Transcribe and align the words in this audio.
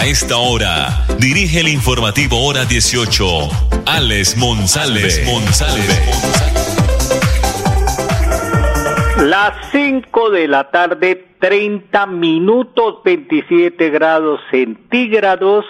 A 0.00 0.06
esta 0.06 0.38
hora, 0.38 1.04
dirige 1.18 1.60
el 1.60 1.68
informativo 1.68 2.46
Hora 2.46 2.64
18, 2.64 3.22
Alex 3.84 4.34
Monsalve. 4.38 5.10
Las 9.28 9.70
5 9.72 10.30
de 10.30 10.48
la 10.48 10.70
tarde, 10.70 11.34
30 11.38 12.06
minutos, 12.06 13.02
27 13.04 13.90
grados 13.90 14.40
centígrados, 14.50 15.66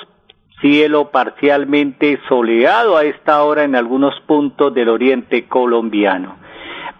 cielo 0.60 1.10
parcialmente 1.10 2.20
soleado 2.28 2.96
a 2.96 3.02
esta 3.02 3.42
hora 3.42 3.64
en 3.64 3.74
algunos 3.74 4.14
puntos 4.28 4.72
del 4.72 4.90
oriente 4.90 5.48
colombiano. 5.48 6.36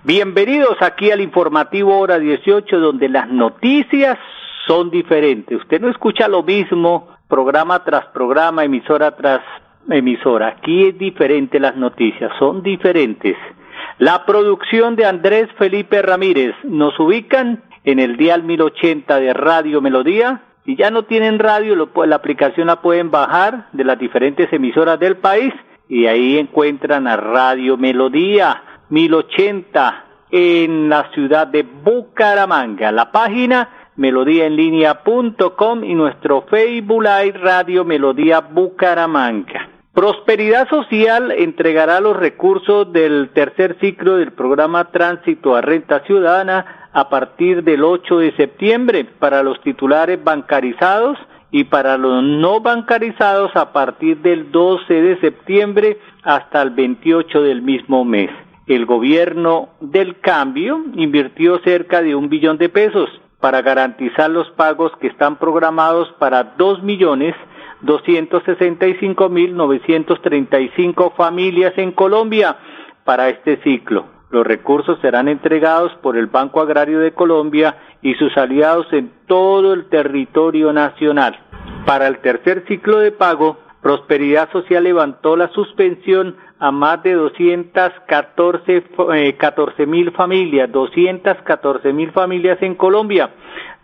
Bienvenidos 0.02 0.78
aquí 0.80 1.12
al 1.12 1.20
informativo 1.20 1.96
Hora 1.96 2.18
18, 2.18 2.76
donde 2.80 3.08
las 3.08 3.28
noticias 3.28 4.18
son 4.66 4.90
diferentes. 4.90 5.60
Usted 5.60 5.80
no 5.80 5.90
escucha 5.90 6.26
lo 6.26 6.42
mismo 6.42 7.19
programa 7.30 7.82
tras 7.84 8.04
programa, 8.06 8.64
emisora 8.64 9.16
tras 9.16 9.40
emisora. 9.88 10.48
Aquí 10.48 10.88
es 10.88 10.98
diferente 10.98 11.58
las 11.58 11.76
noticias, 11.76 12.30
son 12.38 12.62
diferentes. 12.62 13.36
La 13.98 14.26
producción 14.26 14.96
de 14.96 15.06
Andrés 15.06 15.48
Felipe 15.56 16.02
Ramírez 16.02 16.54
nos 16.64 16.98
ubican 16.98 17.62
en 17.84 17.98
el 17.98 18.16
dial 18.16 18.42
1080 18.42 19.20
de 19.20 19.32
Radio 19.32 19.80
Melodía. 19.80 20.42
Si 20.66 20.76
ya 20.76 20.90
no 20.90 21.04
tienen 21.04 21.38
radio, 21.38 21.88
la 22.04 22.16
aplicación 22.16 22.66
la 22.66 22.82
pueden 22.82 23.10
bajar 23.10 23.68
de 23.72 23.84
las 23.84 23.98
diferentes 23.98 24.52
emisoras 24.52 24.98
del 24.98 25.16
país 25.16 25.54
y 25.88 26.06
ahí 26.06 26.38
encuentran 26.38 27.06
a 27.06 27.16
Radio 27.16 27.76
Melodía 27.76 28.62
1080 28.90 30.04
en 30.30 30.88
la 30.88 31.10
ciudad 31.12 31.46
de 31.46 31.62
Bucaramanga. 31.62 32.92
La 32.92 33.10
página 33.10 33.68
melodíaenlínea.com 33.96 35.84
y 35.84 35.94
nuestro 35.94 36.42
Facebook 36.42 37.02
Live 37.02 37.38
Radio 37.38 37.84
Melodía 37.84 38.40
Bucaramanga. 38.40 39.68
Prosperidad 39.92 40.68
Social 40.68 41.32
entregará 41.32 42.00
los 42.00 42.16
recursos 42.16 42.92
del 42.92 43.30
tercer 43.34 43.76
ciclo 43.80 44.16
del 44.16 44.32
programa 44.32 44.92
Tránsito 44.92 45.56
a 45.56 45.60
Renta 45.60 46.00
Ciudadana 46.06 46.88
a 46.92 47.08
partir 47.08 47.64
del 47.64 47.82
8 47.82 48.18
de 48.18 48.36
septiembre 48.36 49.04
para 49.18 49.42
los 49.42 49.60
titulares 49.62 50.22
bancarizados 50.22 51.18
y 51.50 51.64
para 51.64 51.98
los 51.98 52.22
no 52.22 52.60
bancarizados 52.60 53.54
a 53.56 53.72
partir 53.72 54.18
del 54.18 54.52
12 54.52 54.94
de 54.94 55.20
septiembre 55.20 55.98
hasta 56.22 56.62
el 56.62 56.70
28 56.70 57.42
del 57.42 57.60
mismo 57.62 58.04
mes. 58.04 58.30
El 58.68 58.86
gobierno 58.86 59.70
del 59.80 60.20
cambio 60.20 60.84
invirtió 60.94 61.58
cerca 61.64 62.02
de 62.02 62.14
un 62.14 62.28
billón 62.28 62.56
de 62.58 62.68
pesos 62.68 63.10
para 63.40 63.62
garantizar 63.62 64.30
los 64.30 64.48
pagos 64.50 64.92
que 65.00 65.08
están 65.08 65.36
programados 65.36 66.12
para 66.18 66.44
dos 66.44 66.82
millones 66.82 67.34
doscientos 67.80 68.42
sesenta 68.44 68.86
y 68.86 68.94
cinco 68.96 69.30
mil 69.30 69.56
novecientos 69.56 70.20
treinta 70.20 70.60
y 70.60 70.68
cinco 70.76 71.14
familias 71.16 71.72
en 71.78 71.92
Colombia 71.92 72.56
para 73.04 73.30
este 73.30 73.56
ciclo. 73.62 74.04
Los 74.30 74.46
recursos 74.46 74.98
serán 75.00 75.28
entregados 75.28 75.92
por 76.02 76.16
el 76.16 76.26
Banco 76.26 76.60
Agrario 76.60 77.00
de 77.00 77.12
Colombia 77.12 77.76
y 78.02 78.14
sus 78.14 78.36
aliados 78.36 78.86
en 78.92 79.10
todo 79.26 79.72
el 79.72 79.88
territorio 79.88 80.72
nacional. 80.72 81.36
Para 81.86 82.06
el 82.06 82.18
tercer 82.18 82.64
ciclo 82.68 82.98
de 82.98 83.10
pago, 83.10 83.58
Prosperidad 83.82 84.50
Social 84.52 84.84
levantó 84.84 85.36
la 85.36 85.48
suspensión 85.48 86.36
a 86.58 86.70
más 86.70 87.02
de 87.02 87.14
214 87.14 88.84
eh, 89.14 89.86
mil 89.86 90.12
familias, 90.12 90.70
214 90.70 91.92
mil 91.94 92.12
familias 92.12 92.58
en 92.60 92.74
Colombia, 92.74 93.30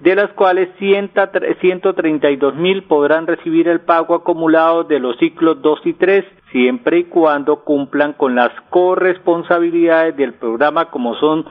de 0.00 0.14
las 0.14 0.30
cuales 0.32 0.68
132 0.78 2.54
mil 2.56 2.82
podrán 2.82 3.26
recibir 3.26 3.68
el 3.68 3.80
pago 3.80 4.14
acumulado 4.14 4.84
de 4.84 4.98
los 4.98 5.16
ciclos 5.16 5.62
2 5.62 5.80
y 5.84 5.94
3, 5.94 6.24
siempre 6.52 6.98
y 6.98 7.04
cuando 7.04 7.64
cumplan 7.64 8.12
con 8.12 8.34
las 8.34 8.50
corresponsabilidades 8.68 10.14
del 10.16 10.34
programa 10.34 10.90
como 10.90 11.14
son 11.14 11.46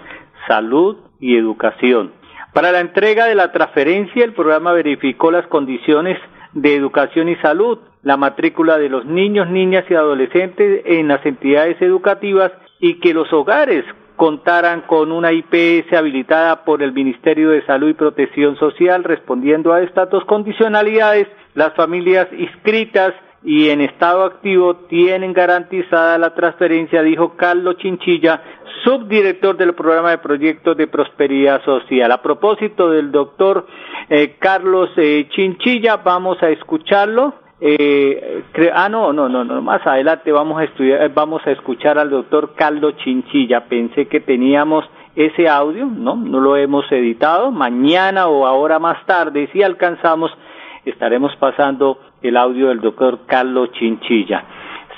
salud 0.47 0.97
y 1.19 1.35
educación. 1.35 2.11
Para 2.53 2.71
la 2.71 2.79
entrega 2.79 3.25
de 3.25 3.35
la 3.35 3.51
transferencia, 3.51 4.23
el 4.23 4.33
programa 4.33 4.71
verificó 4.71 5.31
las 5.31 5.47
condiciones 5.47 6.19
de 6.53 6.75
educación 6.75 7.27
y 7.27 7.35
salud, 7.37 7.79
la 8.05 8.17
matrícula 8.17 8.77
de 8.77 8.87
los 8.87 9.03
niños, 9.03 9.49
niñas 9.49 9.83
y 9.89 9.95
adolescentes 9.95 10.83
en 10.85 11.07
las 11.07 11.25
entidades 11.25 11.81
educativas 11.81 12.51
y 12.79 12.99
que 12.99 13.15
los 13.15 13.33
hogares 13.33 13.83
contaran 14.15 14.81
con 14.81 15.11
una 15.11 15.31
IPS 15.31 15.91
habilitada 15.91 16.63
por 16.65 16.83
el 16.83 16.93
Ministerio 16.93 17.49
de 17.49 17.65
Salud 17.65 17.89
y 17.89 17.93
Protección 17.95 18.57
Social 18.57 19.03
respondiendo 19.03 19.73
a 19.73 19.81
estas 19.81 20.07
dos 20.11 20.23
condicionalidades, 20.25 21.27
las 21.55 21.73
familias 21.73 22.27
inscritas 22.37 23.15
y 23.43 23.69
en 23.69 23.81
estado 23.81 24.23
activo 24.23 24.75
tienen 24.87 25.33
garantizada 25.33 26.19
la 26.19 26.35
transferencia, 26.35 27.01
dijo 27.01 27.35
Carlos 27.35 27.77
Chinchilla, 27.77 28.39
subdirector 28.83 29.57
del 29.57 29.73
programa 29.73 30.11
de 30.11 30.19
proyectos 30.19 30.77
de 30.77 30.85
prosperidad 30.85 31.63
social. 31.65 32.11
A 32.11 32.21
propósito 32.21 32.91
del 32.91 33.11
doctor 33.11 33.65
eh, 34.09 34.35
Carlos 34.37 34.91
eh, 34.95 35.27
Chinchilla, 35.29 35.97
vamos 35.97 36.37
a 36.43 36.49
escucharlo. 36.49 37.44
Eh, 37.61 38.43
ah, 38.73 38.89
no, 38.89 39.13
no, 39.13 39.29
no, 39.29 39.45
no, 39.45 39.61
más 39.61 39.85
adelante 39.87 40.31
vamos 40.31 40.59
a 40.59 40.65
estudiar, 40.65 41.03
eh, 41.03 41.11
vamos 41.13 41.41
a 41.47 41.51
escuchar 41.51 41.97
al 41.97 42.09
doctor 42.09 42.53
Carlos 42.55 42.97
Chinchilla. 42.97 43.65
Pensé 43.65 44.07
que 44.07 44.19
teníamos 44.19 44.85
ese 45.15 45.47
audio, 45.47 45.85
no, 45.85 46.15
no 46.17 46.39
lo 46.39 46.57
hemos 46.57 46.91
editado. 46.91 47.51
Mañana 47.51 48.27
o 48.27 48.45
ahora 48.45 48.79
más 48.79 49.05
tarde, 49.05 49.49
si 49.53 49.63
alcanzamos, 49.63 50.31
estaremos 50.83 51.35
pasando 51.37 51.99
el 52.21 52.35
audio 52.35 52.67
del 52.67 52.81
doctor 52.81 53.19
Carlos 53.25 53.71
Chinchilla. 53.71 54.43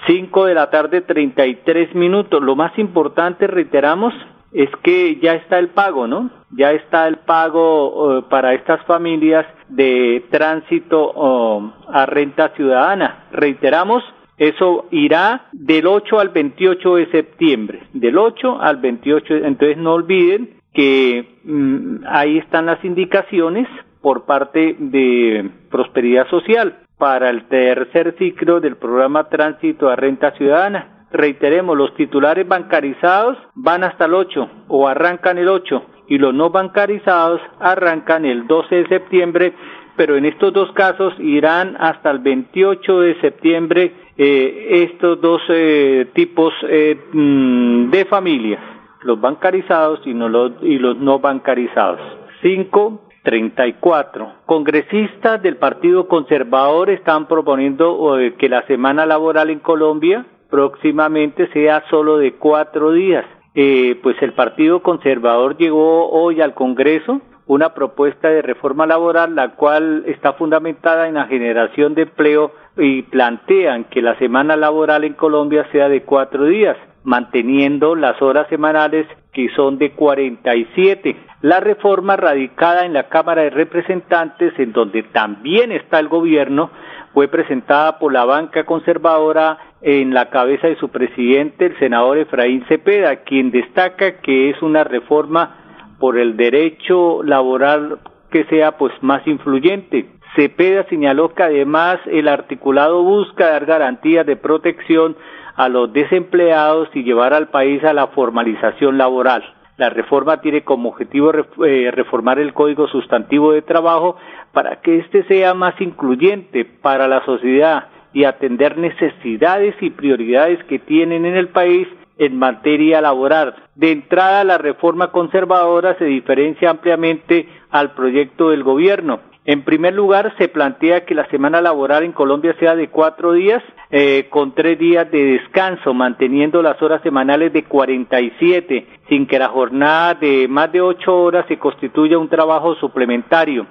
Cinco 0.07 0.45
de 0.45 0.56
la 0.56 0.69
tarde, 0.69 1.01
treinta 1.01 1.45
y 1.45 1.56
tres 1.56 1.94
minutos. 1.94 2.41
Lo 2.41 2.56
más 2.56 2.78
importante, 2.79 3.45
reiteramos, 3.45 4.13
es 4.57 4.72
que 4.81 5.18
ya 5.18 5.35
está 5.35 5.59
el 5.59 5.69
pago, 5.69 6.07
¿no? 6.07 6.31
Ya 6.50 6.72
está 6.72 7.07
el 7.07 7.18
pago 7.18 8.18
eh, 8.18 8.23
para 8.28 8.56
estas 8.56 8.84
familias 8.85 9.45
de 9.69 10.25
tránsito 10.31 11.12
oh, 11.13 11.72
a 11.88 12.07
renta 12.07 12.50
ciudadana. 12.56 13.25
Reiteramos, 13.31 14.03
eso 14.40 14.85
irá 14.90 15.45
del 15.51 15.85
8 15.85 16.19
al 16.19 16.29
28 16.29 16.95
de 16.95 17.12
septiembre. 17.12 17.84
Del 17.94 18.18
8 18.18 18.59
al 18.59 18.78
28, 18.78 19.35
entonces 19.35 19.78
no 19.78 19.94
olviden 19.94 20.57
que 20.74 21.38
mm, 21.44 22.06
ahí 22.07 22.39
están 22.39 22.66
las 22.66 22.84
indicaciones 22.84 23.68
por 24.01 24.25
parte 24.25 24.75
de 24.79 25.51
Prosperidad 25.69 26.28
Social 26.29 26.79
para 26.97 27.29
el 27.29 27.47
tercer 27.47 28.16
ciclo 28.18 28.59
del 28.59 28.78
programa 28.78 29.29
Tránsito 29.29 29.88
a 29.88 29.95
Renta 29.95 30.31
Ciudadana. 30.31 30.97
Reiteremos, 31.12 31.78
los 31.78 31.94
titulares 31.95 32.47
bancarizados 32.47 33.38
van 33.56 33.84
hasta 33.84 34.06
el 34.06 34.13
8 34.13 34.50
o 34.68 34.88
arrancan 34.88 35.38
el 35.38 35.47
8 35.47 35.84
y 36.07 36.18
los 36.18 36.34
no 36.34 36.50
bancarizados 36.50 37.41
arrancan 37.59 38.25
el 38.25 38.47
12 38.47 38.75
de 38.75 38.88
septiembre, 38.88 39.54
pero 39.95 40.15
en 40.15 40.25
estos 40.25 40.54
dos 40.54 40.71
casos 40.74 41.13
irán 41.19 41.75
hasta 41.80 42.12
el 42.12 42.19
28 42.19 43.00
de 43.01 43.21
septiembre 43.21 43.94
eh, 44.18 44.89
estos 44.92 45.21
dos 45.21 45.42
eh, 45.50 46.09
tipos 46.13 46.54
eh, 46.68 47.00
mm, 47.13 47.89
de 47.89 48.06
familias, 48.06 48.62
los 49.04 49.19
bancarizados 49.19 50.06
y, 50.06 50.13
no 50.13 50.27
los, 50.27 50.51
y 50.62 50.77
los 50.77 50.98
no 50.98 51.19
bancarizados. 51.19 52.00
5 52.42 53.07
34. 53.27 54.36
Congresistas 54.45 55.42
del 55.44 55.57
Partido 55.57 56.07
Conservador 56.07 56.89
están 56.89 57.27
proponiendo 57.27 58.18
eh, 58.18 58.36
que 58.36 58.48
la 58.48 58.65
semana 58.68 59.06
laboral 59.06 59.50
en 59.50 59.59
Colombia 59.59 60.25
próximamente 60.49 61.47
sea 61.53 61.83
solo 61.89 62.17
de 62.17 62.33
cuatro 62.33 62.91
días. 62.91 63.25
Eh, 63.55 63.99
pues 64.03 64.21
el 64.21 64.33
Partido 64.33 64.81
Conservador 64.81 65.57
llegó 65.57 66.09
hoy 66.09 66.41
al 66.41 66.53
Congreso 66.53 67.21
una 67.47 67.73
propuesta 67.73 68.29
de 68.29 68.41
reforma 68.41 68.85
laboral 68.85 69.35
la 69.35 69.55
cual 69.55 70.03
está 70.05 70.33
fundamentada 70.33 71.07
en 71.07 71.15
la 71.15 71.27
generación 71.27 71.95
de 71.95 72.03
empleo 72.03 72.51
y 72.77 73.03
plantean 73.03 73.85
que 73.85 74.01
la 74.01 74.17
semana 74.19 74.55
laboral 74.55 75.03
en 75.03 75.13
Colombia 75.13 75.65
sea 75.71 75.89
de 75.89 76.03
cuatro 76.03 76.45
días, 76.45 76.77
manteniendo 77.03 77.95
las 77.95 78.21
horas 78.21 78.47
semanales 78.49 79.07
que 79.38 79.50
son 79.50 79.78
de 79.78 79.92
47. 79.92 81.16
La 81.44 81.60
reforma 81.60 82.16
radicada 82.16 82.88
en 82.88 82.94
la 82.94 83.07
Cámara 83.07 83.44
de 83.44 83.51
Representantes, 83.51 84.51
en 84.57 84.74
donde 84.74 85.04
también 85.04 85.72
está 85.72 86.00
el 86.00 86.07
gobierno, 86.07 86.72
fue 87.13 87.28
presentada 87.28 88.00
por 88.00 88.12
la 88.12 88.25
banca 88.25 88.66
conservadora 88.66 89.60
en 89.84 90.12
la 90.12 90.31
cabeza 90.31 90.66
de 90.66 90.75
su 90.78 90.89
presidente, 90.89 91.68
el 91.68 91.78
senador 91.78 92.18
Efraín 92.18 92.66
Cepeda, 92.68 93.18
quien 93.18 93.51
destaca 93.51 94.22
que 94.22 94.50
es 94.50 94.60
una 94.63 94.84
reforma 94.84 95.95
por 96.00 96.18
el 96.18 96.36
derecho 96.36 97.22
laboral 97.22 98.00
que 98.31 98.44
sea 98.45 98.72
pues 98.80 98.92
más 99.01 99.22
influyente. 99.28 100.10
Cepeda 100.36 100.83
señaló 100.90 101.36
que 101.36 101.44
además 101.44 102.00
el 102.07 102.28
articulado 102.28 103.04
busca 103.04 103.51
dar 103.51 103.68
garantías 103.68 104.25
de 104.25 104.36
protección 104.36 105.16
a 105.57 105.68
los 105.68 105.92
desempleados 105.92 106.88
y 106.94 107.04
llevar 107.04 107.33
al 107.33 107.50
país 107.50 107.83
a 107.83 107.94
la 107.94 108.07
formalización 108.07 108.98
laboral. 108.98 109.44
La 109.77 109.89
reforma 109.89 110.39
tiene 110.42 110.63
como 110.63 110.89
objetivo 110.89 111.31
eh, 111.65 111.92
reformar 111.92 112.39
el 112.39 112.54
Código 112.54 112.88
Sustantivo 112.88 113.51
de 113.51 113.62
Trabajo 113.62 114.15
para 114.54 114.81
que 114.81 114.98
éste 115.00 115.24
sea 115.25 115.54
más 115.54 115.80
incluyente 115.81 116.65
para 116.65 117.07
la 117.07 117.25
sociedad 117.25 117.89
y 118.13 118.24
atender 118.24 118.77
necesidades 118.77 119.75
y 119.81 119.89
prioridades 119.89 120.63
que 120.65 120.80
tienen 120.80 121.25
en 121.25 121.36
el 121.36 121.50
país 121.50 121.88
en 122.18 122.38
materia 122.38 123.01
laboral. 123.01 123.56
De 123.75 123.92
entrada, 123.92 124.44
la 124.44 124.57
reforma 124.57 125.12
conservadora 125.12 125.95
se 125.98 126.06
diferencia 126.06 126.69
ampliamente 126.69 127.48
al 127.69 127.92
proyecto 127.92 128.50
del 128.50 128.63
gobierno. 128.63 129.19
En 129.49 129.63
primer 129.63 129.94
lugar, 129.94 130.35
se 130.38 130.49
plantea 130.49 131.05
que 131.05 131.15
la 131.15 131.25
semana 131.29 131.61
laboral 131.61 132.03
en 132.03 132.11
Colombia 132.11 132.53
sea 132.59 132.75
de 132.75 132.89
cuatro 132.89 133.31
días, 133.31 133.63
eh, 133.91 134.27
con 134.29 134.53
tres 134.53 134.77
días 134.77 135.09
de 135.09 135.23
descanso, 135.23 135.94
manteniendo 135.94 136.61
las 136.61 136.81
horas 136.81 137.01
semanales 137.01 137.53
de 137.53 137.63
47, 137.63 138.85
sin 139.07 139.25
que 139.25 139.39
la 139.39 139.47
jornada 139.47 140.15
de 140.15 140.49
más 140.49 140.69
de 140.73 140.81
ocho 140.81 141.17
horas 141.17 141.45
se 141.47 141.57
constituya 141.57 142.17
un 142.17 142.27
trabajo 142.27 142.75
suplementario. 142.75 143.65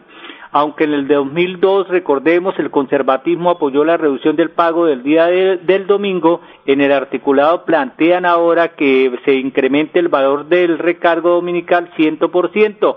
Aunque 0.51 0.85
en 0.85 0.95
el 0.95 1.07
2002, 1.09 1.89
recordemos, 1.89 2.59
el 2.59 2.71
conservatismo 2.71 3.51
apoyó 3.51 3.85
la 3.85 3.99
reducción 3.99 4.35
del 4.35 4.53
pago 4.53 4.87
del 4.87 5.03
día 5.03 5.27
del 5.27 5.87
domingo, 5.87 6.41
en 6.65 6.81
el 6.81 6.91
articulado 6.91 7.67
plantean 7.67 8.25
ahora 8.25 8.69
que 8.69 9.13
se 9.27 9.35
incremente 9.35 9.99
el 9.99 10.09
valor 10.09 10.47
del 10.47 10.79
recargo 10.79 11.33
dominical 11.35 11.91
100%, 11.99 12.97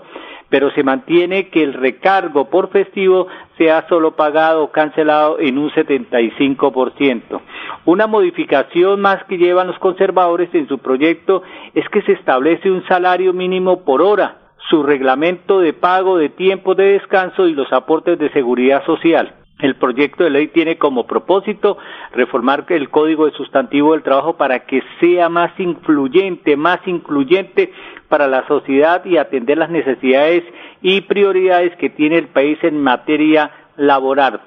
pero 0.50 0.70
se 0.72 0.82
mantiene 0.82 1.48
que 1.48 1.62
el 1.62 1.72
recargo 1.72 2.50
por 2.50 2.68
festivo 2.70 3.28
sea 3.56 3.86
solo 3.88 4.16
pagado 4.16 4.64
o 4.64 4.72
cancelado 4.72 5.38
en 5.38 5.56
un 5.56 5.70
75%. 5.70 7.40
Una 7.86 8.06
modificación 8.06 9.00
más 9.00 9.24
que 9.24 9.38
llevan 9.38 9.68
los 9.68 9.78
conservadores 9.78 10.50
en 10.52 10.68
su 10.68 10.78
proyecto 10.78 11.42
es 11.74 11.88
que 11.88 12.02
se 12.02 12.12
establece 12.12 12.70
un 12.70 12.84
salario 12.86 13.32
mínimo 13.32 13.84
por 13.84 14.02
hora, 14.02 14.38
su 14.68 14.82
reglamento 14.82 15.60
de 15.60 15.72
pago 15.72 16.18
de 16.18 16.28
tiempo 16.28 16.74
de 16.74 16.92
descanso 16.92 17.46
y 17.46 17.54
los 17.54 17.72
aportes 17.72 18.18
de 18.18 18.30
seguridad 18.32 18.84
social. 18.84 19.39
El 19.62 19.76
proyecto 19.76 20.24
de 20.24 20.30
ley 20.30 20.48
tiene 20.48 20.78
como 20.78 21.06
propósito 21.06 21.78
reformar 22.12 22.64
el 22.68 22.88
Código 22.90 23.26
de 23.26 23.32
Sustantivo 23.32 23.92
del 23.92 24.02
Trabajo 24.02 24.36
para 24.36 24.60
que 24.60 24.82
sea 25.00 25.28
más 25.28 25.52
influyente, 25.58 26.56
más 26.56 26.80
incluyente 26.86 27.72
para 28.08 28.26
la 28.26 28.46
sociedad 28.48 29.04
y 29.04 29.16
atender 29.16 29.58
las 29.58 29.70
necesidades 29.70 30.44
y 30.82 31.02
prioridades 31.02 31.76
que 31.76 31.90
tiene 31.90 32.18
el 32.18 32.28
país 32.28 32.58
en 32.62 32.82
materia 32.82 33.50
laboral. 33.76 34.40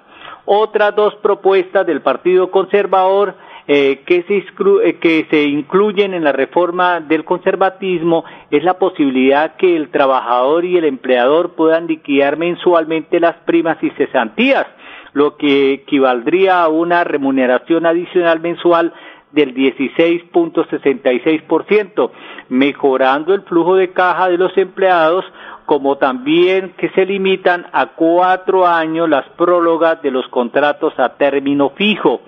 Otras 0.46 0.96
dos 0.96 1.16
propuestas 1.16 1.86
del 1.88 2.02
Partido 2.02 2.52
Conservador 2.52 3.36
eh, 3.66 4.04
eh, 4.06 4.96
que 5.00 5.28
se 5.30 5.44
incluyen 5.44 6.14
en 6.14 6.26
la 6.26 6.34
reforma 6.34 7.00
del 7.00 7.24
conservatismo 7.24 8.26
es 8.52 8.62
la 8.64 8.78
posibilidad 8.78 9.56
que 9.56 9.78
el 9.78 9.90
trabajador 9.90 10.66
y 10.66 10.78
el 10.78 10.84
empleador 10.84 11.54
puedan 11.56 11.88
liquidar 11.88 12.36
mensualmente 12.36 13.22
las 13.22 13.36
primas 13.46 13.82
y 13.82 13.90
cesantías, 13.92 14.68
lo 15.14 15.38
que 15.38 15.74
equivaldría 15.74 16.64
a 16.64 16.70
una 16.70 17.04
remuneración 17.04 17.86
adicional 17.86 18.40
mensual 18.40 18.94
del 19.34 19.54
16.66%, 19.56 22.12
mejorando 22.50 23.34
el 23.34 23.42
flujo 23.42 23.76
de 23.76 23.92
caja 23.92 24.30
de 24.30 24.38
los 24.38 24.56
empleados, 24.58 25.26
como 25.66 25.98
también 25.98 26.74
que 26.78 26.90
se 26.90 27.06
limitan 27.06 27.66
a 27.72 27.94
cuatro 27.96 28.68
años 28.68 29.10
las 29.10 29.26
prólogas 29.30 30.02
de 30.02 30.12
los 30.12 30.28
contratos 30.28 30.94
a 30.98 31.16
término 31.16 31.70
fijo. 31.72 32.20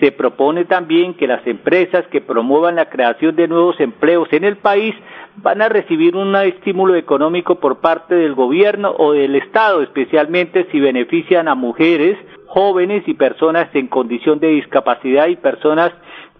Se 0.00 0.12
propone 0.12 0.64
también 0.64 1.14
que 1.14 1.26
las 1.26 1.46
empresas 1.46 2.06
que 2.08 2.20
promuevan 2.20 2.76
la 2.76 2.90
creación 2.90 3.34
de 3.36 3.48
nuevos 3.48 3.80
empleos 3.80 4.28
en 4.32 4.44
el 4.44 4.56
país 4.56 4.94
van 5.36 5.62
a 5.62 5.68
recibir 5.68 6.16
un 6.16 6.34
estímulo 6.36 6.96
económico 6.96 7.56
por 7.56 7.80
parte 7.80 8.14
del 8.14 8.34
gobierno 8.34 8.94
o 8.98 9.12
del 9.12 9.36
Estado, 9.36 9.82
especialmente 9.82 10.66
si 10.70 10.80
benefician 10.80 11.48
a 11.48 11.54
mujeres, 11.54 12.18
jóvenes 12.52 13.02
y 13.06 13.14
personas 13.14 13.68
en 13.72 13.86
condición 13.88 14.38
de 14.38 14.48
discapacidad 14.48 15.28
y 15.28 15.36
personas 15.36 15.90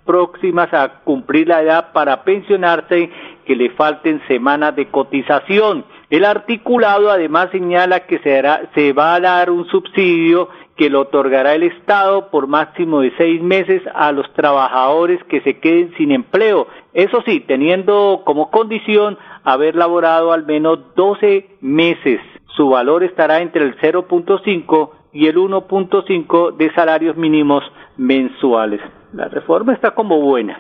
próximas 0.05 0.73
a 0.75 1.01
cumplir 1.05 1.49
la 1.49 1.63
edad 1.63 1.93
para 1.93 2.23
pensionarse 2.23 3.09
que 3.47 3.57
le 3.57 3.71
falten 3.71 4.21
semanas 4.29 4.77
de 4.77 4.89
cotización. 4.89 5.87
El 6.11 6.27
articulado 6.27 7.11
además 7.11 7.49
señala 7.51 8.01
que 8.01 8.19
se, 8.19 8.43
se 8.75 8.93
va 8.93 9.15
a 9.15 9.21
dar 9.21 9.51
un 9.51 9.67
subsidio 9.69 10.51
que 10.77 10.91
lo 10.91 11.01
otorgará 11.01 11.55
el 11.55 11.63
Estado 11.63 12.29
por 12.29 12.47
máximo 12.47 13.01
de 13.01 13.13
seis 13.17 13.41
meses 13.41 13.81
a 13.95 14.13
los 14.13 14.31
trabajadores 14.35 15.23
que 15.25 15.41
se 15.41 15.61
queden 15.61 15.95
sin 15.97 16.13
empleo. 16.13 16.67
Eso 16.93 17.23
sí, 17.25 17.41
teniendo 17.41 18.21
como 18.27 18.51
condición 18.51 19.17
haber 19.45 19.77
laborado 19.77 20.33
al 20.33 20.45
menos 20.45 20.95
12 20.95 21.57
meses. 21.63 22.21
Su 22.55 22.69
valor 22.69 23.03
estará 23.03 23.41
entre 23.41 23.65
el 23.65 23.79
0.5 23.79 24.91
y 25.13 25.27
el 25.27 25.37
1.5 25.37 26.57
de 26.57 26.73
salarios 26.75 27.17
mínimos 27.17 27.63
mensuales. 27.97 28.81
La 29.13 29.29
reforma 29.29 29.75
está 29.75 29.93
como 29.93 30.21
buena. 30.21 30.59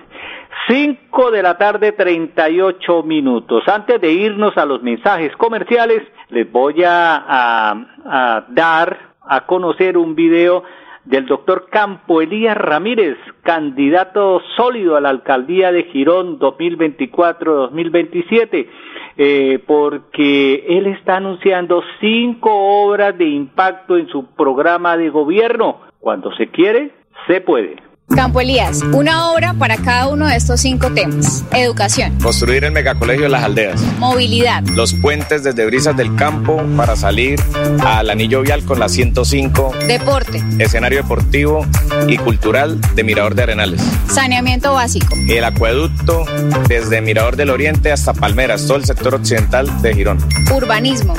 5 0.68 1.30
de 1.30 1.42
la 1.42 1.56
tarde, 1.56 1.92
38 1.92 3.02
minutos. 3.02 3.66
Antes 3.66 4.00
de 4.00 4.12
irnos 4.12 4.56
a 4.56 4.66
los 4.66 4.82
mensajes 4.82 5.34
comerciales, 5.36 6.02
les 6.28 6.50
voy 6.50 6.84
a, 6.84 7.74
a 8.04 8.44
dar 8.48 9.12
a 9.26 9.46
conocer 9.46 9.96
un 9.96 10.14
video 10.14 10.62
del 11.04 11.26
doctor 11.26 11.66
Campo 11.70 12.22
Elías 12.22 12.56
Ramírez, 12.56 13.18
candidato 13.42 14.40
sólido 14.56 14.96
a 14.96 15.00
la 15.00 15.08
alcaldía 15.10 15.72
de 15.72 15.82
Girón 15.84 16.38
2024-2027, 16.38 18.68
eh, 19.16 19.58
porque 19.66 20.66
él 20.68 20.86
está 20.86 21.16
anunciando 21.16 21.82
cinco 22.00 22.50
obras 22.52 23.18
de 23.18 23.26
impacto 23.26 23.96
en 23.96 24.06
su 24.08 24.26
programa 24.34 24.96
de 24.96 25.10
gobierno. 25.10 25.80
Cuando 25.98 26.32
se 26.36 26.46
quiere, 26.48 26.92
se 27.26 27.40
puede. 27.40 27.74
Campo 28.14 28.40
Elías, 28.40 28.82
una 28.92 29.30
obra 29.32 29.54
para 29.54 29.76
cada 29.76 30.08
uno 30.08 30.26
de 30.26 30.36
estos 30.36 30.60
cinco 30.60 30.90
temas. 30.92 31.44
Educación. 31.52 32.18
Construir 32.22 32.64
el 32.64 32.72
megacolegio 32.72 33.24
de 33.24 33.28
las 33.28 33.42
aldeas. 33.42 33.80
Movilidad. 33.98 34.62
Los 34.74 34.94
puentes 34.94 35.42
desde 35.42 35.64
Brisas 35.66 35.96
del 35.96 36.14
Campo 36.14 36.62
para 36.76 36.96
salir 36.96 37.40
al 37.84 38.10
anillo 38.10 38.42
vial 38.42 38.64
con 38.64 38.78
la 38.78 38.88
105. 38.88 39.72
Deporte. 39.86 40.42
Escenario 40.58 41.02
deportivo 41.02 41.66
y 42.06 42.18
cultural 42.18 42.80
de 42.94 43.04
Mirador 43.04 43.34
de 43.34 43.44
Arenales. 43.44 43.82
Saneamiento 44.10 44.74
básico. 44.74 45.14
El 45.28 45.44
acueducto 45.44 46.24
desde 46.68 47.00
Mirador 47.00 47.36
del 47.36 47.50
Oriente 47.50 47.92
hasta 47.92 48.12
Palmeras, 48.12 48.66
todo 48.66 48.76
el 48.76 48.84
sector 48.84 49.14
occidental 49.14 49.82
de 49.82 49.94
Girón. 49.94 50.18
Urbanismo. 50.52 51.14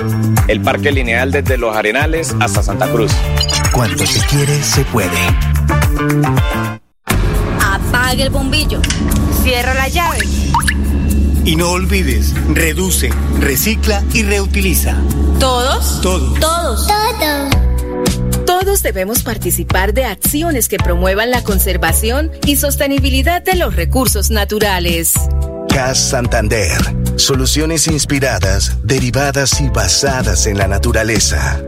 El 0.47 0.61
parque 0.61 0.91
lineal 0.91 1.31
desde 1.31 1.57
Los 1.57 1.75
Arenales 1.75 2.35
hasta 2.39 2.61
Santa 2.61 2.87
Cruz. 2.87 3.11
Cuando 3.71 4.05
se 4.05 4.19
quiere, 4.27 4.61
se 4.61 4.83
puede 4.85 5.17
el 8.19 8.29
bombillo. 8.29 8.81
Cierra 9.43 9.73
la 9.73 9.87
llave. 9.87 10.19
Y 11.45 11.55
no 11.55 11.71
olvides, 11.71 12.33
reduce, 12.53 13.09
recicla 13.39 14.03
y 14.13 14.23
reutiliza. 14.23 14.95
¿Todos? 15.39 16.01
Todos. 16.01 16.39
Todos. 16.39 16.87
Todos. 16.87 17.63
Todos 18.45 18.83
debemos 18.83 19.23
participar 19.23 19.93
de 19.93 20.05
acciones 20.05 20.67
que 20.67 20.77
promuevan 20.77 21.31
la 21.31 21.43
conservación 21.43 22.31
y 22.45 22.55
sostenibilidad 22.55 23.41
de 23.41 23.55
los 23.55 23.75
recursos 23.75 24.29
naturales. 24.29 25.13
CAS 25.69 25.97
Santander. 25.97 26.77
Soluciones 27.15 27.87
inspiradas, 27.87 28.77
derivadas 28.83 29.59
y 29.59 29.69
basadas 29.69 30.45
en 30.45 30.57
la 30.57 30.67
naturaleza. 30.67 31.61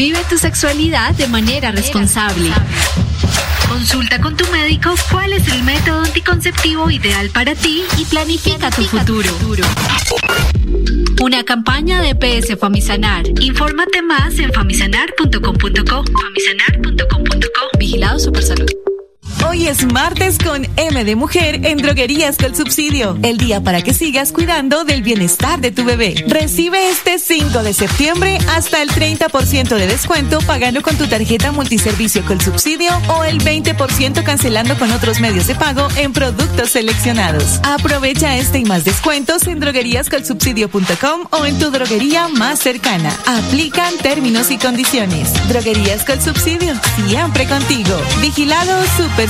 Vive 0.00 0.24
tu 0.30 0.38
sexualidad 0.38 1.14
de 1.16 1.26
manera 1.26 1.72
responsable. 1.72 2.50
Consulta 3.68 4.18
con 4.18 4.34
tu 4.34 4.50
médico 4.50 4.94
cuál 5.10 5.34
es 5.34 5.46
el 5.48 5.62
método 5.62 6.00
anticonceptivo 6.00 6.90
ideal 6.90 7.28
para 7.28 7.54
ti 7.54 7.82
y 7.98 8.06
planifica 8.06 8.70
tu 8.70 8.82
futuro. 8.84 9.28
Una 11.20 11.44
campaña 11.44 12.00
de 12.00 12.14
PS 12.14 12.56
Famisanar. 12.58 13.24
Infórmate 13.42 14.00
más 14.00 14.38
en 14.38 14.50
famisanar.com.co. 14.54 16.04
Famisanar.com.co. 16.22 17.78
Vigilado 17.78 18.18
Supersalud. 18.18 18.89
Hoy 19.48 19.66
es 19.66 19.90
martes 19.90 20.38
con 20.38 20.66
M 20.76 21.04
de 21.04 21.16
Mujer 21.16 21.66
en 21.66 21.78
Droguerías 21.78 22.36
con 22.36 22.54
Subsidio. 22.54 23.18
El 23.22 23.38
día 23.38 23.62
para 23.62 23.80
que 23.80 23.94
sigas 23.94 24.32
cuidando 24.32 24.84
del 24.84 25.02
bienestar 25.02 25.60
de 25.60 25.70
tu 25.70 25.84
bebé. 25.84 26.24
Recibe 26.28 26.90
este 26.90 27.18
5 27.18 27.62
de 27.62 27.72
septiembre 27.72 28.38
hasta 28.50 28.82
el 28.82 28.90
30% 28.90 29.68
de 29.68 29.86
descuento 29.86 30.40
pagando 30.42 30.82
con 30.82 30.96
tu 30.96 31.06
tarjeta 31.06 31.52
multiservicio 31.52 32.24
con 32.26 32.40
subsidio 32.40 32.90
o 33.08 33.24
el 33.24 33.38
20% 33.42 34.22
cancelando 34.24 34.76
con 34.78 34.90
otros 34.92 35.20
medios 35.20 35.46
de 35.46 35.54
pago 35.54 35.88
en 35.96 36.12
productos 36.12 36.70
seleccionados. 36.70 37.60
Aprovecha 37.62 38.36
este 38.36 38.58
y 38.58 38.64
más 38.64 38.84
descuentos 38.84 39.46
en 39.46 39.58
drogueríascolsubsidio.com 39.60 41.26
o 41.30 41.46
en 41.46 41.58
tu 41.58 41.70
droguería 41.70 42.28
más 42.28 42.58
cercana. 42.58 43.10
Aplican 43.26 43.96
términos 44.02 44.50
y 44.50 44.58
condiciones. 44.58 45.32
Droguerías 45.48 46.04
con 46.04 46.20
Subsidio, 46.20 46.74
siempre 47.08 47.46
contigo. 47.46 47.98
Vigilado 48.20 48.76
Super 48.96 49.29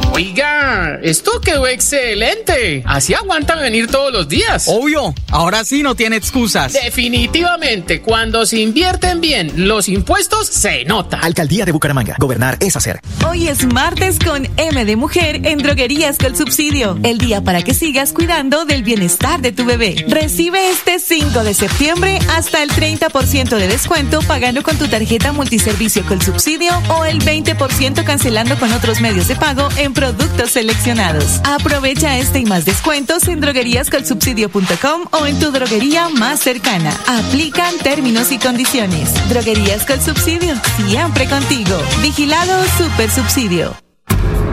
Oiga, 0.21 0.99
esto 1.01 1.41
quedó 1.41 1.65
excelente. 1.65 2.83
Así 2.85 3.15
aguantan 3.15 3.59
venir 3.59 3.87
todos 3.87 4.13
los 4.13 4.29
días. 4.29 4.65
Obvio, 4.67 5.15
ahora 5.31 5.65
sí 5.65 5.81
no 5.81 5.95
tiene 5.95 6.15
excusas. 6.15 6.73
Definitivamente, 6.73 8.03
cuando 8.03 8.45
se 8.45 8.59
invierten 8.59 9.19
bien 9.19 9.51
los 9.67 9.89
impuestos, 9.89 10.45
se 10.45 10.85
nota. 10.85 11.17
Alcaldía 11.17 11.65
de 11.65 11.71
Bucaramanga. 11.71 12.17
Gobernar 12.19 12.55
es 12.59 12.75
hacer. 12.75 12.99
Hoy 13.27 13.47
es 13.47 13.65
martes 13.65 14.19
con 14.19 14.47
M 14.57 14.85
de 14.85 14.95
Mujer 14.95 15.41
en 15.47 15.57
Droguerías 15.57 16.19
con 16.19 16.35
Subsidio. 16.35 16.99
El 17.01 17.17
día 17.17 17.41
para 17.41 17.63
que 17.63 17.73
sigas 17.73 18.13
cuidando 18.13 18.65
del 18.65 18.83
bienestar 18.83 19.41
de 19.41 19.51
tu 19.51 19.65
bebé. 19.65 20.05
Recibe 20.07 20.69
este 20.69 20.99
5 20.99 21.43
de 21.43 21.55
septiembre 21.55 22.19
hasta 22.29 22.61
el 22.61 22.69
30% 22.69 23.57
de 23.57 23.67
descuento 23.67 24.19
pagando 24.27 24.61
con 24.61 24.77
tu 24.77 24.87
tarjeta 24.87 25.31
multiservicio 25.31 26.05
con 26.05 26.21
subsidio 26.21 26.73
o 26.89 27.05
el 27.05 27.23
20% 27.23 28.03
cancelando 28.03 28.55
con 28.59 28.71
otros 28.71 29.01
medios 29.01 29.27
de 29.27 29.35
pago 29.35 29.67
en 29.77 29.93
productos 29.93 30.10
seleccionados. 30.51 31.39
Aprovecha 31.43 32.17
este 32.17 32.39
y 32.39 32.45
más 32.45 32.65
descuentos 32.65 33.27
en 33.27 33.39
drogueríascolsubsidio.com 33.39 35.05
o 35.11 35.25
en 35.25 35.39
tu 35.39 35.51
droguería 35.51 36.09
más 36.09 36.39
cercana. 36.39 36.91
Aplican 37.07 37.77
términos 37.77 38.31
y 38.31 38.39
condiciones. 38.39 39.13
Droguerías 39.29 39.85
con 39.85 40.01
subsidio, 40.01 40.55
siempre 40.77 41.27
contigo. 41.27 41.77
Vigilado 42.01 42.63
Super 42.77 43.09
Subsidio. 43.09 43.75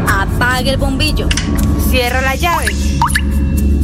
Apague 0.09 0.71
el 0.71 0.77
bombillo. 0.77 1.29
Cierra 1.91 2.21
la 2.21 2.35
llave. 2.35 2.67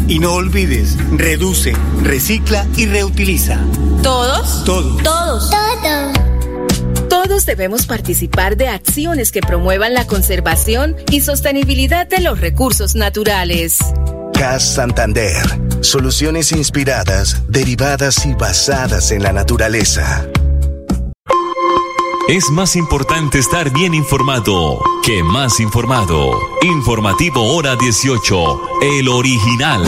Y 0.07 0.19
no 0.19 0.35
olvides, 0.35 0.97
reduce, 1.17 1.75
recicla 2.03 2.67
y 2.77 2.87
reutiliza. 2.87 3.59
¿Todos? 4.03 4.65
Todos. 4.65 5.03
Todos. 5.03 5.51
Todos. 5.51 6.24
Todos 7.25 7.47
debemos 7.47 7.87
participar 7.87 8.59
de 8.59 8.69
acciones 8.69 9.33
que 9.33 9.41
promuevan 9.41 9.95
la 9.95 10.07
conservación 10.07 10.95
y 11.11 11.23
sostenibilidad 11.23 12.07
de 12.07 12.21
los 12.21 12.39
recursos 12.39 12.95
naturales. 12.97 13.79
CAS 14.35 14.75
Santander. 14.75 15.43
Soluciones 15.81 16.53
inspiradas, 16.53 17.43
derivadas 17.49 18.27
y 18.27 18.35
basadas 18.35 19.11
en 19.11 19.23
la 19.23 19.33
naturaleza. 19.33 20.29
Es 22.29 22.51
más 22.51 22.77
importante 22.77 23.39
estar 23.39 23.73
bien 23.73 23.95
informado 23.95 24.83
que 25.03 25.23
más 25.25 25.61
informado. 25.61 26.39
Informativo 26.61 27.55
Hora 27.55 27.75
18, 27.77 28.81
el 28.83 29.09
original. 29.09 29.83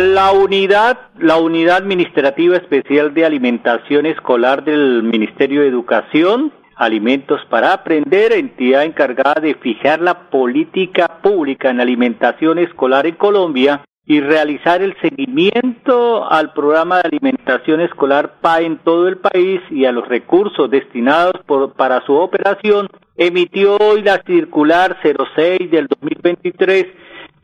La 0.00 0.32
unidad, 0.32 0.98
la 1.18 1.36
unidad 1.36 1.76
administrativa 1.76 2.56
especial 2.56 3.12
de 3.12 3.26
alimentación 3.26 4.06
escolar 4.06 4.64
del 4.64 5.02
Ministerio 5.02 5.60
de 5.60 5.68
Educación, 5.68 6.54
Alimentos 6.74 7.42
para 7.50 7.74
Aprender, 7.74 8.32
entidad 8.32 8.84
encargada 8.84 9.42
de 9.42 9.56
fijar 9.56 10.00
la 10.00 10.30
política 10.30 11.20
pública 11.22 11.68
en 11.68 11.80
alimentación 11.80 12.58
escolar 12.58 13.06
en 13.06 13.16
Colombia, 13.16 13.84
y 14.06 14.20
realizar 14.20 14.80
el 14.80 14.96
seguimiento 15.02 16.28
al 16.28 16.54
programa 16.54 16.96
de 16.96 17.08
alimentación 17.08 17.82
escolar 17.82 18.40
PAE 18.40 18.64
en 18.64 18.78
todo 18.78 19.06
el 19.06 19.18
país 19.18 19.60
y 19.70 19.84
a 19.84 19.92
los 19.92 20.08
recursos 20.08 20.70
destinados 20.70 21.34
para 21.76 22.04
su 22.06 22.14
operación, 22.14 22.88
emitió 23.18 23.76
hoy 23.76 24.02
la 24.02 24.22
circular 24.26 24.96
06 25.02 25.70
del 25.70 25.88
2023 25.88 26.86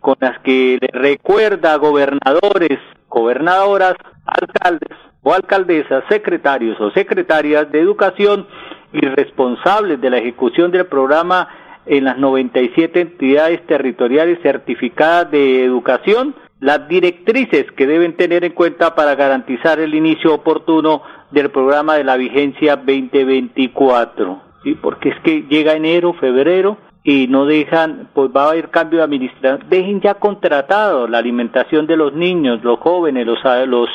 con 0.06 0.14
las 0.20 0.38
que 0.42 0.78
recuerda 0.92 1.72
a 1.72 1.78
gobernadores, 1.78 2.78
gobernadoras, 3.08 3.94
alcaldes 4.24 4.96
o 5.24 5.34
alcaldesas, 5.34 6.04
secretarios 6.08 6.80
o 6.80 6.92
secretarias 6.92 7.72
de 7.72 7.80
educación 7.80 8.46
y 8.92 9.00
responsables 9.00 10.00
de 10.00 10.10
la 10.10 10.18
ejecución 10.18 10.70
del 10.70 10.86
programa 10.86 11.48
en 11.86 12.04
las 12.04 12.18
97 12.18 13.00
entidades 13.00 13.66
territoriales 13.66 14.38
certificadas 14.44 15.28
de 15.32 15.64
educación 15.64 16.36
las 16.60 16.86
directrices 16.86 17.66
que 17.72 17.88
deben 17.88 18.16
tener 18.16 18.44
en 18.44 18.52
cuenta 18.52 18.94
para 18.94 19.16
garantizar 19.16 19.80
el 19.80 19.92
inicio 19.92 20.34
oportuno 20.34 21.02
del 21.32 21.50
programa 21.50 21.96
de 21.96 22.04
la 22.04 22.16
vigencia 22.16 22.76
2024. 22.76 24.40
¿sí? 24.62 24.76
Porque 24.80 25.08
es 25.08 25.18
que 25.24 25.46
llega 25.48 25.74
enero, 25.74 26.14
febrero 26.14 26.78
y 27.08 27.28
no 27.28 27.46
dejan, 27.46 28.08
pues 28.14 28.32
va 28.36 28.46
a 28.46 28.50
haber 28.50 28.68
cambio 28.68 28.98
de 28.98 29.04
administración. 29.04 29.68
Dejen 29.70 30.00
ya 30.00 30.14
contratado 30.14 31.06
la 31.06 31.18
alimentación 31.18 31.86
de 31.86 31.96
los 31.96 32.12
niños, 32.12 32.64
los 32.64 32.80
jóvenes, 32.80 33.24
los, 33.24 33.38
los, 33.68 33.88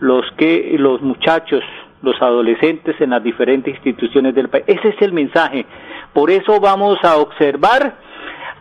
los, 0.00 0.30
que, 0.36 0.76
los 0.78 1.00
muchachos, 1.00 1.64
los 2.02 2.20
adolescentes 2.20 3.00
en 3.00 3.08
las 3.08 3.24
diferentes 3.24 3.74
instituciones 3.74 4.34
del 4.34 4.50
país. 4.50 4.64
Ese 4.66 4.90
es 4.90 5.00
el 5.00 5.14
mensaje. 5.14 5.64
Por 6.12 6.30
eso 6.30 6.60
vamos 6.60 6.98
a 7.02 7.16
observar 7.16 7.96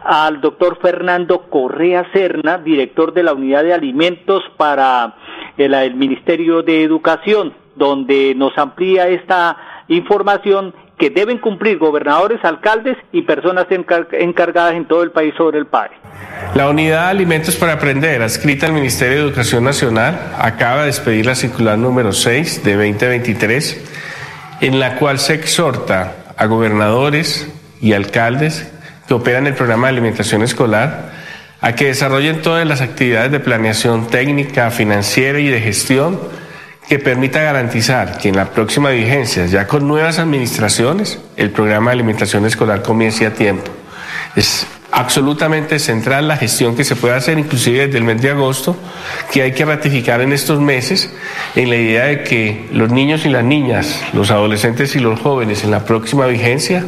al 0.06 0.40
doctor 0.40 0.78
Fernando 0.82 1.50
Correa 1.50 2.10
Serna, 2.14 2.60
director 2.60 3.14
de 3.14 3.24
la 3.24 3.34
Unidad 3.34 3.66
de 3.66 3.74
Alimentos 3.74 4.42
para 4.56 5.16
el, 5.58 5.74
el, 5.74 5.96
Ministerio 5.96 6.64
de 6.64 6.84
Educación, 6.84 7.54
donde 7.76 8.36
nos 8.38 8.58
amplía 8.58 9.10
esta 9.10 9.84
información 9.90 10.74
que 11.02 11.10
deben 11.10 11.40
cumplir 11.40 11.80
gobernadores, 11.80 12.40
alcaldes 12.44 12.96
y 13.12 13.24
personas 13.24 13.66
encar 13.72 14.08
encargadas 14.12 14.76
en 14.76 14.86
todo 14.86 15.02
el 15.02 15.10
país 15.10 15.34
sobre 15.36 15.58
el 15.58 15.66
PAE. 15.66 15.90
La 16.54 16.70
Unidad 16.70 17.06
de 17.06 17.10
Alimentos 17.10 17.56
para 17.56 17.74
Aprender, 17.74 18.22
adscrita 18.22 18.68
al 18.68 18.74
Ministerio 18.74 19.18
de 19.18 19.24
Educación 19.24 19.64
Nacional, 19.64 20.34
acaba 20.38 20.84
de 20.84 20.90
expedir 20.90 21.26
la 21.26 21.34
circular 21.34 21.76
número 21.80 22.14
6 22.14 22.64
de 22.64 22.76
2023, 22.76 23.84
en 24.62 24.80
la 24.80 24.98
cual 24.98 25.18
se 25.18 25.34
exhorta 25.34 26.18
a 26.38 26.46
gobernadores 26.46 27.52
y 27.82 27.94
alcaldes 27.94 28.72
que 29.08 29.16
operan 29.16 29.48
el 29.48 29.56
programa 29.56 29.88
de 29.88 29.94
alimentación 29.94 30.44
escolar 30.44 31.14
a 31.62 31.74
que 31.74 31.86
desarrollen 31.86 32.44
todas 32.44 32.68
las 32.68 32.82
actividades 32.82 33.32
de 33.32 33.40
planeación 33.40 34.06
técnica, 34.06 34.70
financiera 34.70 35.40
y 35.40 35.48
de 35.48 35.62
gestión 35.62 36.20
que 36.88 37.00
permita 37.00 37.42
garantizar 37.42 38.18
que 38.18 38.30
en 38.30 38.36
la 38.36 38.50
próxima 38.52 38.90
vigencia, 38.90 39.46
ya 39.46 39.66
con 39.68 39.88
nuevas 39.88 40.20
administraciones, 40.20 41.20
el 41.38 41.52
programa 41.52 41.92
de 41.92 41.96
alimentación 41.96 42.46
escolar 42.46 42.82
comience 42.82 43.26
a 43.26 43.34
tiempo. 43.34 43.72
Es 44.36 44.68
absolutamente 44.92 45.80
central 45.80 46.28
la 46.28 46.38
gestión 46.38 46.76
que 46.76 46.84
se 46.84 46.96
puede 46.96 47.16
hacer, 47.16 47.40
inclusive 47.40 47.88
desde 47.88 47.98
el 47.98 48.04
mes 48.04 48.22
de 48.22 48.32
agosto, 48.32 48.76
que 49.32 49.42
hay 49.42 49.54
que 49.54 49.66
ratificar 49.66 50.22
en 50.22 50.34
estos 50.34 50.60
meses, 50.60 51.14
en 51.56 51.70
la 51.70 51.78
idea 51.78 52.06
de 52.06 52.24
que 52.24 52.68
los 52.74 52.92
niños 52.92 53.26
y 53.26 53.30
las 53.30 53.44
niñas, 53.44 54.02
los 54.14 54.32
adolescentes 54.32 54.96
y 54.96 55.00
los 55.00 55.20
jóvenes 55.20 55.64
en 55.64 55.72
la 55.72 55.86
próxima 55.86 56.26
vigencia 56.26 56.84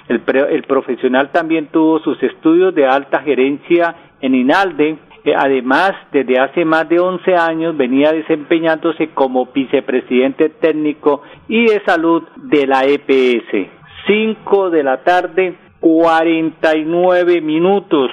El, 0.08 0.22
el 0.50 0.64
profesional 0.64 1.32
también 1.32 1.68
tuvo 1.68 2.00
sus 2.00 2.22
estudios 2.24 2.74
de 2.74 2.86
alta 2.86 3.22
gerencia 3.22 3.96
en 4.22 4.36
INALDE, 4.36 4.98
además, 5.36 5.92
desde 6.12 6.40
hace 6.40 6.66
más 6.66 6.90
de 6.90 7.00
11 7.00 7.36
años 7.36 7.78
venía 7.78 8.12
desempeñándose 8.12 9.10
como 9.10 9.48
vicepresidente 9.48 10.50
técnico 10.50 11.22
y 11.48 11.66
de 11.66 11.82
salud 11.86 12.24
de 12.38 12.68
la 12.68 12.84
EPS. 12.86 13.70
5 14.08 14.70
de 14.72 14.84
la 14.84 15.04
tarde, 15.04 15.56
49 15.80 17.42
minutos. 17.42 18.10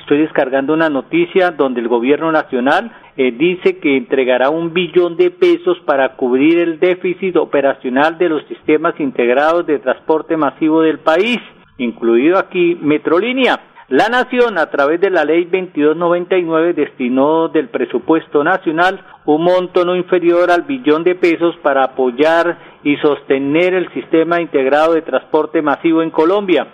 Estoy 0.00 0.18
descargando 0.18 0.72
una 0.72 0.88
noticia 0.88 1.50
donde 1.50 1.80
el 1.80 1.88
gobierno 1.88 2.32
nacional 2.32 2.92
eh, 3.16 3.32
dice 3.32 3.78
que 3.78 3.96
entregará 3.96 4.50
un 4.50 4.72
billón 4.72 5.16
de 5.16 5.30
pesos 5.30 5.78
para 5.84 6.14
cubrir 6.14 6.58
el 6.58 6.78
déficit 6.78 7.36
operacional 7.36 8.16
de 8.16 8.28
los 8.28 8.46
sistemas 8.46 8.98
integrados 9.00 9.66
de 9.66 9.78
transporte 9.80 10.36
masivo 10.36 10.82
del 10.82 10.98
país, 11.00 11.38
incluido 11.78 12.38
aquí 12.38 12.76
Metrolínea. 12.80 13.60
La 13.90 14.10
Nación, 14.10 14.58
a 14.58 14.66
través 14.66 15.00
de 15.00 15.08
la 15.08 15.24
Ley 15.24 15.44
2299, 15.44 16.74
destinó 16.74 17.48
del 17.48 17.70
presupuesto 17.70 18.44
nacional 18.44 19.00
un 19.24 19.42
monto 19.42 19.82
no 19.82 19.96
inferior 19.96 20.50
al 20.50 20.64
billón 20.64 21.04
de 21.04 21.14
pesos 21.14 21.56
para 21.62 21.84
apoyar 21.84 22.58
y 22.84 22.96
sostener 22.98 23.72
el 23.72 23.90
sistema 23.94 24.42
integrado 24.42 24.92
de 24.92 25.00
transporte 25.00 25.62
masivo 25.62 26.02
en 26.02 26.10
Colombia. 26.10 26.66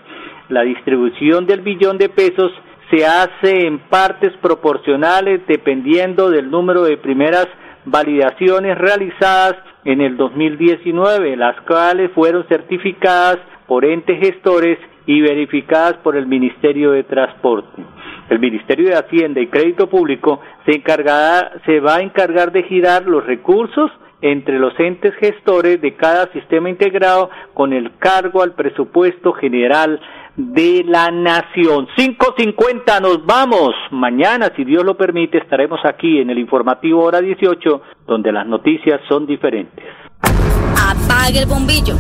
La 0.49 0.63
distribución 0.63 1.47
del 1.47 1.61
billón 1.61 1.99
de 1.99 2.09
pesos 2.09 2.51
se 2.91 3.07
hace 3.07 3.65
en 3.65 3.79
partes 3.79 4.33
proporcionales 4.43 5.41
dependiendo 5.47 6.31
del 6.31 6.51
número 6.51 6.83
de 6.83 6.97
primeras 6.97 7.47
validaciones 7.85 8.77
realizadas 8.77 9.55
en 9.85 10.01
el 10.01 10.17
2019, 10.17 11.37
las 11.37 11.61
cuales 11.61 12.11
fueron 12.13 12.45
certificadas 12.49 13.39
por 13.69 13.85
entes 13.85 14.19
gestores 14.19 14.79
y 15.07 15.21
verificadas 15.21 15.95
por 16.03 16.17
el 16.17 16.27
Ministerio 16.27 16.93
de 16.93 17.05
Transporte. 17.05 17.83
El 18.31 18.39
Ministerio 18.39 18.89
de 18.89 18.97
Hacienda 18.97 19.41
y 19.41 19.49
Crédito 19.49 19.89
Público 19.89 20.41
se, 20.65 20.77
encargará, 20.77 21.53
se 21.67 21.81
va 21.81 21.97
a 21.97 22.01
encargar 22.01 22.53
de 22.53 22.63
girar 22.63 23.05
los 23.05 23.25
recursos 23.25 23.91
entre 24.23 24.59
los 24.59 24.73
entes 24.81 25.15
gestores 25.17 25.83
de 25.83 25.95
cada 25.97 26.33
sistema 26.33 26.71
integrado 26.71 27.29
con 27.53 27.75
el 27.75 27.99
cargo 27.99 28.43
al 28.43 28.55
presupuesto 28.55 29.35
general 29.35 30.01
de 30.37 30.83
la 30.87 31.11
nación. 31.11 31.87
5.50 31.97 33.03
nos 33.03 33.25
vamos. 33.27 33.75
Mañana, 33.91 34.51
si 34.57 34.65
Dios 34.65 34.85
lo 34.85 34.97
permite, 34.97 35.39
estaremos 35.39 35.81
aquí 35.85 36.21
en 36.21 36.31
el 36.31 36.39
informativo 36.39 37.03
hora 37.05 37.21
18, 37.21 37.83
donde 38.07 38.33
las 38.33 38.47
noticias 38.47 39.01
son 39.09 39.27
diferentes. 39.27 39.85
Apague 40.23 41.41
el 41.41 41.47
bombillo. 41.47 41.95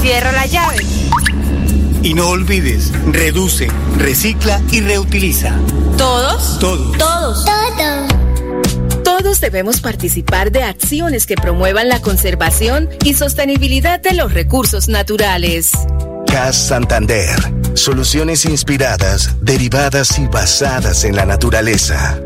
Cierra 0.00 0.30
la 0.32 0.46
llave. 0.46 1.35
Y 2.02 2.14
no 2.14 2.28
olvides, 2.28 2.92
reduce, 3.12 3.68
recicla 3.98 4.60
y 4.70 4.80
reutiliza. 4.80 5.58
¿Todos? 5.96 6.58
Todos. 6.58 6.98
Todos. 6.98 7.44
Todos. 7.44 8.16
Todos 9.02 9.40
debemos 9.40 9.80
participar 9.80 10.52
de 10.52 10.62
acciones 10.62 11.26
que 11.26 11.36
promuevan 11.36 11.88
la 11.88 12.00
conservación 12.00 12.90
y 13.04 13.14
sostenibilidad 13.14 14.00
de 14.00 14.12
los 14.12 14.32
recursos 14.32 14.88
naturales. 14.88 15.72
CAS 16.26 16.56
Santander. 16.56 17.36
Soluciones 17.74 18.44
inspiradas, 18.44 19.36
derivadas 19.40 20.18
y 20.18 20.26
basadas 20.26 21.04
en 21.04 21.16
la 21.16 21.24
naturaleza. 21.24 22.20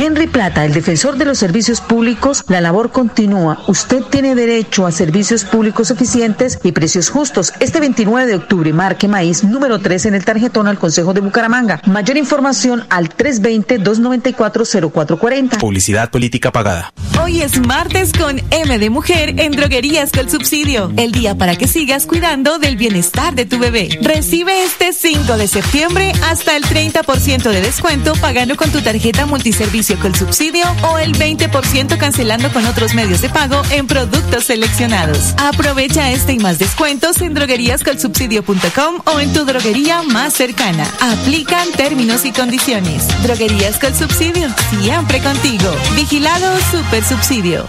Henry 0.00 0.26
Plata, 0.28 0.64
el 0.64 0.72
defensor 0.72 1.18
de 1.18 1.26
los 1.26 1.36
servicios 1.36 1.82
públicos, 1.82 2.44
la 2.48 2.62
labor 2.62 2.90
continúa. 2.90 3.62
Usted 3.66 4.00
tiene 4.04 4.34
derecho 4.34 4.86
a 4.86 4.92
servicios 4.92 5.44
públicos 5.44 5.90
eficientes 5.90 6.58
y 6.64 6.72
precios 6.72 7.10
justos. 7.10 7.52
Este 7.60 7.80
29 7.80 8.26
de 8.26 8.36
octubre, 8.36 8.72
marque 8.72 9.08
maíz 9.08 9.44
número 9.44 9.78
3 9.78 10.06
en 10.06 10.14
el 10.14 10.24
tarjetón 10.24 10.68
al 10.68 10.78
Consejo 10.78 11.12
de 11.12 11.20
Bucaramanga. 11.20 11.82
Mayor 11.84 12.16
información 12.16 12.86
al 12.88 13.10
320-294-0440. 13.10 15.58
Publicidad 15.58 16.10
política 16.10 16.50
pagada. 16.50 16.94
Hoy 17.22 17.42
es 17.42 17.60
martes 17.60 18.14
con 18.14 18.40
M 18.50 18.78
de 18.78 18.88
Mujer 18.88 19.38
en 19.38 19.52
Droguerías 19.52 20.12
con 20.12 20.30
Subsidio. 20.30 20.90
El 20.96 21.12
día 21.12 21.34
para 21.34 21.56
que 21.56 21.68
sigas 21.68 22.06
cuidando 22.06 22.58
del 22.58 22.78
bienestar 22.78 23.34
de 23.34 23.44
tu 23.44 23.58
bebé. 23.58 23.98
Recibe 24.00 24.64
este 24.64 24.94
5 24.94 25.36
de 25.36 25.46
septiembre 25.46 26.14
hasta 26.22 26.56
el 26.56 26.64
30% 26.64 27.50
de 27.50 27.60
descuento 27.60 28.14
pagando 28.14 28.56
con 28.56 28.70
tu 28.70 28.80
tarjeta 28.80 29.26
multiservicio 29.26 29.89
con 29.98 30.14
subsidio 30.14 30.64
o 30.82 30.98
el 30.98 31.12
20% 31.12 31.96
cancelando 31.98 32.52
con 32.52 32.66
otros 32.66 32.94
medios 32.94 33.20
de 33.20 33.28
pago 33.28 33.62
en 33.70 33.86
productos 33.86 34.44
seleccionados. 34.44 35.34
Aprovecha 35.38 36.10
este 36.10 36.34
y 36.34 36.38
más 36.38 36.58
descuentos 36.58 37.20
en 37.20 37.34
drogueríascolsubsidio.com 37.34 39.02
o 39.06 39.20
en 39.20 39.32
tu 39.32 39.44
droguería 39.44 40.02
más 40.02 40.34
cercana. 40.34 40.86
Aplican 41.00 41.70
términos 41.72 42.24
y 42.24 42.32
condiciones. 42.32 43.06
Droguerías 43.22 43.78
con 43.78 43.94
subsidio, 43.94 44.48
siempre 44.70 45.20
contigo. 45.20 45.70
Vigilado 45.96 46.56
Super 46.70 47.04
Subsidio. 47.04 47.68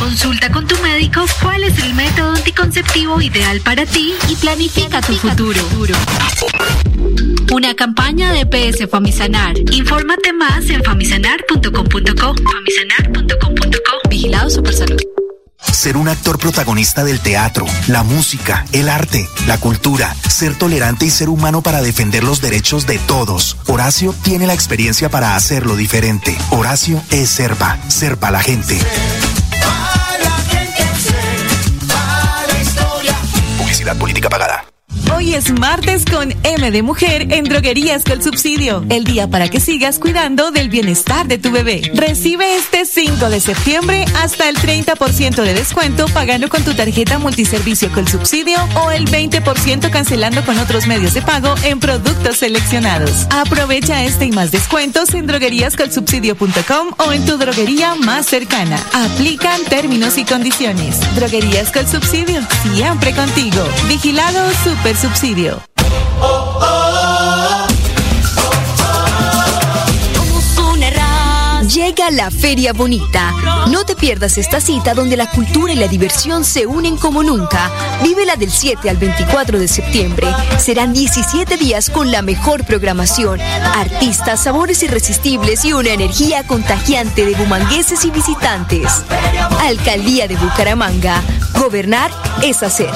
Consulta 0.00 0.50
con 0.50 0.66
tu 0.66 0.76
médico 0.78 1.22
cuál 1.42 1.62
es 1.62 1.78
el 1.78 1.92
método 1.92 2.30
anticonceptivo 2.30 3.20
ideal 3.20 3.60
para 3.60 3.84
ti 3.84 4.14
y 4.30 4.34
planifica 4.34 5.02
tu 5.02 5.12
futuro. 5.12 5.60
Una 7.52 7.74
campaña 7.74 8.32
de 8.32 8.46
PS 8.46 8.88
Famisanar. 8.90 9.58
Infórmate 9.70 10.32
más 10.32 10.70
en 10.70 10.82
famisanar.com.co. 10.82 12.34
Famisanar.com.co. 12.34 14.08
Vigilado 14.08 14.48
Supersalud. 14.48 15.00
Ser 15.70 15.98
un 15.98 16.08
actor 16.08 16.38
protagonista 16.38 17.04
del 17.04 17.20
teatro, 17.20 17.66
la 17.88 18.02
música, 18.02 18.64
el 18.72 18.88
arte, 18.88 19.28
la 19.46 19.58
cultura, 19.58 20.14
ser 20.26 20.56
tolerante 20.56 21.04
y 21.04 21.10
ser 21.10 21.28
humano 21.28 21.60
para 21.62 21.82
defender 21.82 22.24
los 22.24 22.40
derechos 22.40 22.86
de 22.86 22.98
todos. 23.00 23.58
Horacio 23.66 24.14
tiene 24.22 24.46
la 24.46 24.54
experiencia 24.54 25.10
para 25.10 25.36
hacerlo 25.36 25.76
diferente. 25.76 26.36
Horacio 26.50 27.02
es 27.10 27.28
Serpa, 27.28 27.78
Serpa 27.88 28.30
la 28.30 28.40
gente. 28.40 28.78
Publicidad 33.80 33.98
política 33.98 34.28
pagada. 34.28 34.69
Hoy 35.14 35.34
es 35.34 35.52
martes 35.52 36.04
con 36.04 36.34
M 36.44 36.70
de 36.70 36.82
Mujer 36.82 37.32
en 37.32 37.44
Droguerías 37.44 38.04
con 38.04 38.22
Subsidio. 38.22 38.84
El 38.88 39.04
día 39.04 39.28
para 39.28 39.48
que 39.48 39.60
sigas 39.60 39.98
cuidando 39.98 40.50
del 40.50 40.68
bienestar 40.68 41.26
de 41.26 41.36
tu 41.36 41.50
bebé. 41.50 41.90
Recibe 41.94 42.56
este 42.56 42.86
5 42.86 43.28
de 43.28 43.40
septiembre 43.40 44.04
hasta 44.16 44.48
el 44.48 44.56
30% 44.56 45.42
de 45.42 45.54
descuento 45.54 46.06
pagando 46.08 46.48
con 46.48 46.62
tu 46.64 46.74
tarjeta 46.74 47.18
multiservicio 47.18 47.92
con 47.92 48.08
subsidio 48.08 48.56
o 48.82 48.90
el 48.90 49.04
20% 49.06 49.90
cancelando 49.90 50.44
con 50.44 50.58
otros 50.58 50.86
medios 50.86 51.12
de 51.14 51.22
pago 51.22 51.54
en 51.64 51.80
productos 51.80 52.38
seleccionados. 52.38 53.26
Aprovecha 53.30 54.04
este 54.04 54.26
y 54.26 54.32
más 54.32 54.50
descuentos 54.50 55.12
en 55.14 55.26
drogueríascolsubsidio.com 55.26 56.94
o 56.98 57.12
en 57.12 57.26
tu 57.26 57.36
droguería 57.36 57.94
más 57.94 58.26
cercana. 58.26 58.82
Aplican 58.92 59.62
términos 59.64 60.18
y 60.18 60.24
condiciones. 60.24 60.98
Droguerías 61.14 61.72
con 61.72 61.86
Subsidio, 61.86 62.40
siempre 62.62 63.12
contigo. 63.12 63.62
Vigilado 63.88 64.50
Super 64.80 64.96
Subsidio. 64.96 65.62
Llega 71.68 72.10
la 72.10 72.30
Feria 72.30 72.72
Bonita. 72.72 73.34
No 73.68 73.84
te 73.84 73.94
pierdas 73.94 74.38
esta 74.38 74.58
cita 74.60 74.94
donde 74.94 75.18
la 75.18 75.30
cultura 75.30 75.74
y 75.74 75.76
la 75.76 75.86
diversión 75.86 76.44
se 76.44 76.66
unen 76.66 76.96
como 76.96 77.22
nunca. 77.22 77.70
Vívela 78.02 78.36
del 78.36 78.50
7 78.50 78.88
al 78.88 78.96
24 78.96 79.58
de 79.58 79.68
septiembre. 79.68 80.26
Serán 80.58 80.94
17 80.94 81.58
días 81.58 81.90
con 81.90 82.10
la 82.10 82.22
mejor 82.22 82.64
programación, 82.64 83.38
artistas, 83.40 84.42
sabores 84.42 84.82
irresistibles 84.82 85.62
y 85.66 85.74
una 85.74 85.90
energía 85.90 86.46
contagiante 86.46 87.26
de 87.26 87.34
bumangueses 87.34 88.04
y 88.06 88.10
visitantes. 88.10 89.02
Alcaldía 89.60 90.26
de 90.26 90.36
Bucaramanga. 90.36 91.22
Gobernar 91.58 92.10
es 92.42 92.62
hacer. 92.62 92.90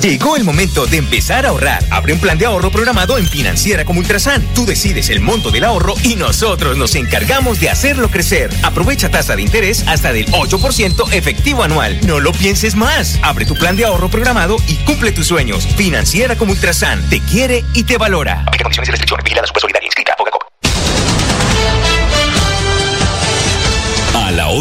Llegó 0.00 0.34
el 0.36 0.44
momento 0.44 0.86
de 0.86 0.96
empezar 0.96 1.44
a 1.44 1.50
ahorrar. 1.50 1.84
Abre 1.90 2.14
un 2.14 2.20
plan 2.20 2.38
de 2.38 2.46
ahorro 2.46 2.70
programado 2.70 3.18
en 3.18 3.28
Financiera 3.28 3.84
como 3.84 4.00
Ultrasan. 4.00 4.42
Tú 4.54 4.64
decides 4.64 5.10
el 5.10 5.20
monto 5.20 5.50
del 5.50 5.64
ahorro 5.64 5.92
y 6.02 6.16
nosotros 6.16 6.78
nos 6.78 6.94
encargamos 6.94 7.60
de 7.60 7.68
hacerlo 7.68 8.10
crecer. 8.10 8.50
Aprovecha 8.62 9.10
tasa 9.10 9.36
de 9.36 9.42
interés 9.42 9.84
hasta 9.86 10.14
del 10.14 10.26
8% 10.28 11.12
efectivo 11.12 11.64
anual. 11.64 12.00
No 12.06 12.18
lo 12.18 12.32
pienses 12.32 12.76
más. 12.76 13.18
Abre 13.20 13.44
tu 13.44 13.54
plan 13.54 13.76
de 13.76 13.84
ahorro 13.84 14.08
programado 14.08 14.56
y 14.66 14.76
cumple 14.76 15.12
tus 15.12 15.26
sueños. 15.26 15.66
Financiera 15.76 16.34
como 16.34 16.52
Ultrasan. 16.52 17.06
Te 17.10 17.20
quiere 17.20 17.62
y 17.74 17.84
te 17.84 17.98
valora. 17.98 18.44
Aplica 18.46 18.64
condiciones 18.64 18.88
y 18.88 18.92
restricciones. 18.92 19.24
Vigilada 19.24 19.46
Super 19.48 19.60
Solidaria. 19.60 19.89